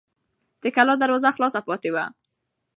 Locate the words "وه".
1.93-2.05